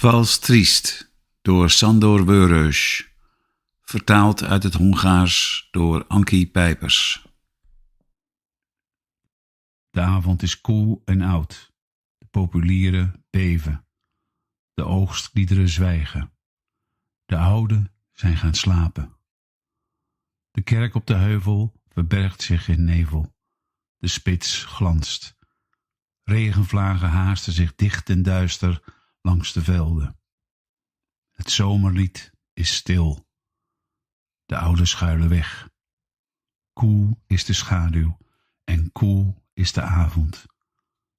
Vals 0.00 0.38
Triest 0.38 1.12
door 1.42 1.70
Sandor 1.70 2.24
Wörös. 2.24 3.08
Vertaald 3.80 4.42
uit 4.42 4.62
het 4.62 4.74
Hongaars 4.74 5.68
door 5.70 6.06
Ankie 6.06 6.46
Pijpers. 6.46 7.26
De 9.90 10.00
avond 10.00 10.42
is 10.42 10.60
koel 10.60 11.02
en 11.04 11.20
oud. 11.20 11.72
De 12.18 12.26
populieren 12.26 13.24
beven. 13.30 13.86
De 14.74 14.84
oogstliederen 14.84 15.68
zwijgen. 15.68 16.32
De 17.24 17.36
ouden 17.36 17.92
zijn 18.12 18.36
gaan 18.36 18.54
slapen. 18.54 19.16
De 20.50 20.62
kerk 20.62 20.94
op 20.94 21.06
de 21.06 21.14
heuvel 21.14 21.80
verbergt 21.88 22.42
zich 22.42 22.68
in 22.68 22.84
nevel. 22.84 23.34
De 23.96 24.08
spits 24.08 24.64
glanst. 24.64 25.36
Regenvlagen 26.22 27.08
haasten 27.08 27.52
zich 27.52 27.74
dicht 27.74 28.10
en 28.10 28.22
duister 28.22 28.96
langs 29.20 29.52
de 29.52 29.62
velden. 29.62 30.20
Het 31.32 31.50
zomerlied 31.50 32.32
is 32.52 32.74
stil. 32.74 33.28
De 34.44 34.56
oude 34.56 34.84
schuilen 34.84 35.28
weg. 35.28 35.68
Koel 36.72 37.22
is 37.26 37.44
de 37.44 37.52
schaduw 37.52 38.18
en 38.64 38.92
koel 38.92 39.44
is 39.52 39.72
de 39.72 39.82
avond. 39.82 40.46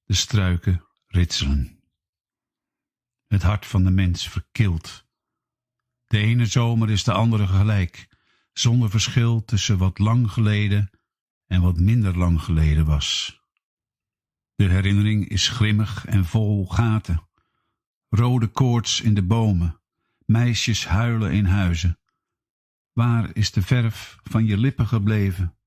De 0.04 0.14
struiken 0.14 0.86
ritselen. 1.08 1.84
Het 3.28 3.42
hart 3.42 3.66
van 3.66 3.84
de 3.84 3.92
mens 3.92 4.30
verkilt. 4.30 5.06
De 6.06 6.18
ene 6.18 6.46
zomer 6.46 6.90
is 6.90 7.04
de 7.04 7.12
andere 7.12 7.48
gelijk, 7.48 8.18
zonder 8.54 8.90
verschil 8.90 9.46
tussen 9.46 9.78
wat 9.78 10.00
lang 10.00 10.32
geleden 10.32 10.90
en 11.46 11.62
wat 11.62 11.80
minder 11.80 12.18
lang 12.18 12.42
geleden 12.42 12.86
was. 12.86 13.40
De 14.56 14.70
herinnering 14.70 15.28
is 15.28 15.48
grimmig 15.48 16.06
en 16.06 16.26
vol 16.26 16.68
gaten. 16.68 17.29
Rode 18.10 18.48
koorts 18.48 19.02
in 19.02 19.14
de 19.14 19.24
bomen, 19.24 19.82
meisjes 20.26 20.88
huilen 20.88 21.32
in 21.32 21.46
huizen. 21.46 22.00
Waar 22.92 23.36
is 23.36 23.52
de 23.52 23.62
verf 23.62 24.18
van 24.24 24.46
je 24.46 24.58
lippen 24.58 24.88
gebleven? 24.88 25.58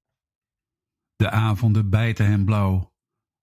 De 1.17 1.31
avonden 1.31 1.91
bijten 1.91 2.27
hem 2.27 2.45
blauw, 2.45 2.95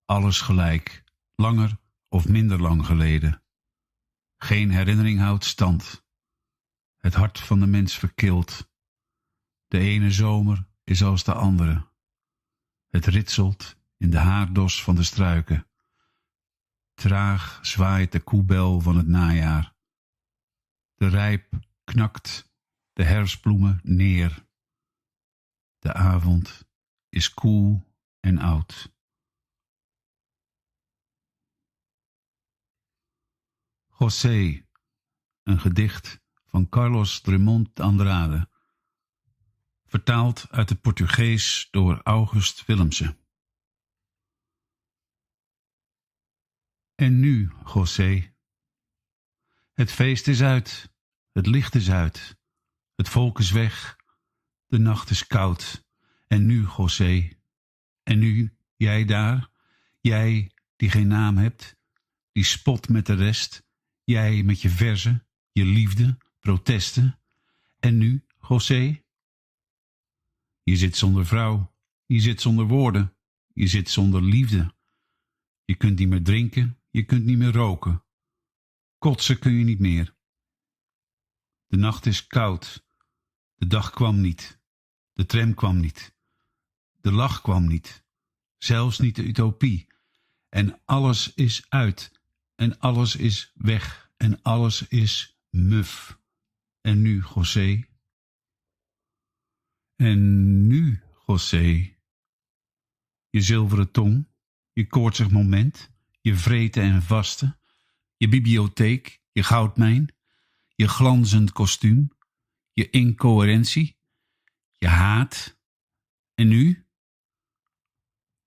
alles 0.05 0.42
gelijk, 0.42 1.03
langer 1.36 1.77
of 2.08 2.27
minder 2.27 2.61
lang 2.61 2.86
geleden. 2.86 3.44
Geen 4.38 4.72
herinnering 4.72 5.20
houdt 5.20 5.45
stand. 5.45 6.05
Het 6.97 7.14
hart 7.14 7.39
van 7.39 7.59
de 7.59 7.67
mens 7.67 7.97
verkilt. 7.97 8.72
De 9.67 9.80
ene 9.80 10.11
zomer 10.11 10.67
is 10.83 11.03
als 11.03 11.23
de 11.23 11.33
andere. 11.33 11.88
Het 12.88 13.05
ritselt 13.05 13.77
in 13.97 14.09
de 14.09 14.17
haardos 14.17 14.83
van 14.83 14.95
de 14.95 15.03
struiken. 15.03 15.69
Traag 17.00 17.59
zwaait 17.61 18.11
de 18.11 18.19
koebel 18.19 18.81
van 18.81 18.97
het 18.97 19.08
najaar. 19.08 19.73
De 20.95 21.08
rijp 21.08 21.53
knakt 21.83 22.52
de 22.94 23.03
herfstbloemen 23.03 23.80
neer. 23.83 24.45
De 25.80 25.94
avond 25.94 26.70
is 27.09 27.33
koel 27.33 27.83
en 28.20 28.38
oud. 28.38 28.94
José, 33.98 34.66
een 35.43 35.60
gedicht 35.60 36.21
van 36.45 36.70
Carlos 36.70 37.21
Drummond 37.21 37.80
Andrade, 37.80 38.49
vertaald 39.86 40.48
uit 40.49 40.70
het 40.70 40.81
Portugees 40.81 41.67
door 41.71 42.02
August 42.04 42.66
Willemse. 42.66 43.17
En 46.99 47.20
nu, 47.20 47.52
José? 47.73 48.33
Het 49.73 49.92
feest 49.92 50.27
is 50.27 50.42
uit, 50.42 50.92
het 51.32 51.45
licht 51.45 51.76
is 51.76 51.89
uit, 51.89 52.37
het 52.95 53.10
volk 53.10 53.39
is 53.39 53.52
weg, 53.52 53.95
de 54.65 54.77
nacht 54.77 55.10
is 55.10 55.27
koud. 55.27 55.86
En 56.27 56.45
nu, 56.45 56.67
José? 56.77 57.30
En 58.04 58.20
nu, 58.20 58.54
jij 58.76 59.05
daar, 59.05 59.49
jij 60.02 60.52
die 60.76 60.89
geen 60.89 61.08
naam 61.08 61.37
hebt, 61.37 61.77
die 62.32 62.43
spot 62.43 62.89
met 62.89 63.05
de 63.05 63.14
rest, 63.14 63.64
jij 64.04 64.43
met 64.43 64.61
je 64.61 64.70
verzen, 64.70 65.27
je 65.52 65.66
liefde, 65.66 66.17
protesten. 66.39 67.20
En 67.80 67.98
nu, 67.98 68.26
José? 68.48 69.04
Je 70.64 70.76
zit 70.76 70.95
zonder 70.95 71.26
vrouw, 71.26 71.73
je 72.05 72.20
zit 72.20 72.42
zonder 72.42 72.67
woorden, 72.67 73.16
je 73.54 73.67
zit 73.67 73.89
zonder 73.89 74.23
liefde. 74.23 74.73
Je 75.66 75.76
kunt 75.76 75.99
niet 75.99 76.10
meer 76.10 76.23
drinken, 76.23 76.79
je 76.89 77.04
kunt 77.05 77.26
niet 77.26 77.38
meer 77.38 77.52
roken. 77.52 78.04
Kotsen 78.98 79.39
kun 79.39 79.54
je 79.54 79.64
niet 79.64 79.80
meer. 79.80 80.16
De 81.67 81.77
nacht 81.77 82.05
is 82.05 82.27
koud. 82.27 82.86
De 83.55 83.67
dag 83.67 83.89
kwam 83.89 84.22
niet. 84.22 84.60
De 85.14 85.26
tram 85.26 85.54
kwam 85.54 85.80
niet. 85.80 86.16
De 87.02 87.11
lach 87.11 87.42
kwam 87.42 87.67
niet. 87.67 88.04
Zelfs 88.58 88.99
niet 88.99 89.16
de 89.16 89.23
utopie. 89.23 89.88
En 90.49 90.82
alles 90.86 91.33
is 91.33 91.70
uit. 91.70 92.22
En 92.55 92.80
alles 92.80 93.16
is 93.16 93.52
weg. 93.55 94.11
En 94.17 94.42
alles 94.42 94.88
is 94.88 95.39
muf. 95.49 96.20
En 96.82 97.02
nu, 97.02 97.23
José? 97.36 97.88
En 99.95 100.67
nu, 100.67 101.04
José? 101.26 101.98
Je 103.30 103.42
zilveren 103.42 103.92
tong, 103.92 104.28
je 104.73 104.88
koortsig 104.88 105.32
moment, 105.32 105.92
je 106.21 106.35
vreten 106.35 106.83
en 106.83 107.02
vasten, 107.02 107.59
je 108.17 108.27
bibliotheek, 108.27 109.21
je 109.31 109.43
goudmijn, 109.43 110.15
je 110.75 110.87
glanzend 110.87 111.52
kostuum, 111.52 112.17
je 112.73 112.89
incoherentie, 112.89 113.97
je 114.77 114.87
haat. 114.87 115.57
En 116.33 116.47
nu? 116.47 116.87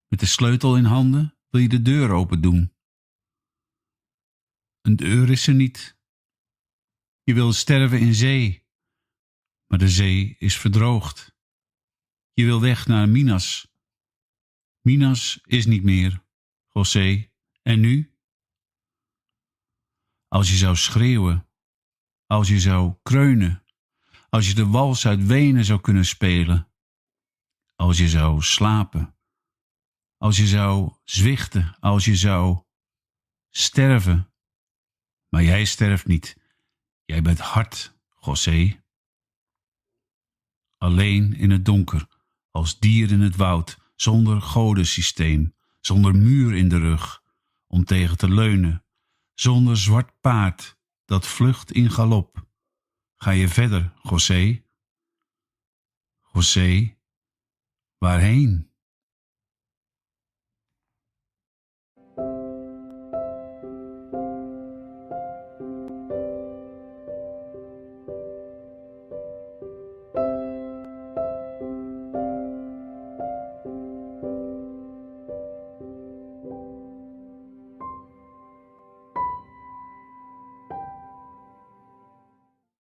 Met 0.08 0.20
de 0.20 0.26
sleutel 0.26 0.76
in 0.76 0.84
handen 0.84 1.38
wil 1.48 1.60
je 1.60 1.68
de 1.68 1.82
deur 1.82 2.10
open 2.10 2.40
doen. 2.40 2.74
Een 4.80 4.96
deur 4.96 5.30
is 5.30 5.46
er 5.46 5.54
niet. 5.54 5.98
Je 7.22 7.34
wil 7.34 7.52
sterven 7.52 8.00
in 8.00 8.14
zee, 8.14 8.66
maar 9.66 9.78
de 9.78 9.88
zee 9.88 10.36
is 10.38 10.58
verdroogd. 10.58 11.36
Je 12.32 12.44
wil 12.44 12.60
weg 12.60 12.86
naar 12.86 13.08
Minas. 13.08 13.74
Minas 14.80 15.40
is 15.44 15.66
niet 15.66 15.82
meer, 15.82 16.24
José. 16.68 17.31
En 17.62 17.80
nu? 17.80 18.16
Als 20.28 20.50
je 20.50 20.56
zou 20.56 20.76
schreeuwen, 20.76 21.48
als 22.26 22.48
je 22.48 22.60
zou 22.60 22.94
kreunen, 23.02 23.64
als 24.28 24.48
je 24.48 24.54
de 24.54 24.66
wals 24.66 25.06
uit 25.06 25.26
Wenen 25.26 25.64
zou 25.64 25.80
kunnen 25.80 26.04
spelen, 26.04 26.72
als 27.74 27.98
je 27.98 28.08
zou 28.08 28.42
slapen, 28.42 29.16
als 30.16 30.36
je 30.36 30.46
zou 30.46 30.94
zwichten, 31.04 31.76
als 31.80 32.04
je 32.04 32.16
zou 32.16 32.62
sterven. 33.50 34.32
Maar 35.28 35.42
jij 35.42 35.64
sterft 35.64 36.06
niet. 36.06 36.36
Jij 37.04 37.22
bent 37.22 37.38
hard, 37.38 37.98
José. 38.20 38.82
Alleen 40.76 41.34
in 41.34 41.50
het 41.50 41.64
donker, 41.64 42.06
als 42.50 42.78
dier 42.78 43.10
in 43.10 43.20
het 43.20 43.36
woud, 43.36 43.78
zonder 43.94 44.42
godensysteem, 44.42 45.54
zonder 45.80 46.14
muur 46.14 46.54
in 46.54 46.68
de 46.68 46.78
rug, 46.78 47.21
om 47.72 47.84
tegen 47.84 48.16
te 48.16 48.28
leunen, 48.28 48.84
zonder 49.34 49.76
zwart 49.76 50.20
paard 50.20 50.78
dat 51.04 51.26
vlucht 51.26 51.72
in 51.72 51.90
galop. 51.90 52.46
Ga 53.16 53.30
je 53.30 53.48
verder, 53.48 53.92
José? 54.02 54.62
José, 56.32 56.96
waarheen? 57.98 58.71